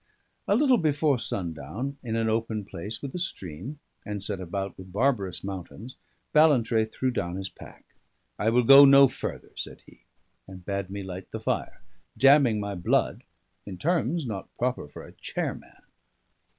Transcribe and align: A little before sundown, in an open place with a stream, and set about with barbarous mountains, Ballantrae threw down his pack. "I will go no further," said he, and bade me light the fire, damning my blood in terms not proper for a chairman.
A 0.47 0.55
little 0.55 0.79
before 0.79 1.19
sundown, 1.19 1.97
in 2.01 2.15
an 2.15 2.27
open 2.27 2.65
place 2.65 3.03
with 3.03 3.13
a 3.13 3.19
stream, 3.19 3.77
and 4.03 4.23
set 4.23 4.39
about 4.39 4.75
with 4.75 4.91
barbarous 4.91 5.43
mountains, 5.43 5.95
Ballantrae 6.33 6.85
threw 6.85 7.11
down 7.11 7.35
his 7.35 7.49
pack. 7.49 7.85
"I 8.39 8.49
will 8.49 8.63
go 8.63 8.83
no 8.83 9.07
further," 9.07 9.51
said 9.55 9.81
he, 9.85 9.99
and 10.47 10.65
bade 10.65 10.89
me 10.89 11.03
light 11.03 11.29
the 11.29 11.39
fire, 11.39 11.81
damning 12.17 12.59
my 12.59 12.73
blood 12.73 13.23
in 13.67 13.77
terms 13.77 14.25
not 14.25 14.49
proper 14.57 14.87
for 14.87 15.03
a 15.03 15.11
chairman. 15.11 15.83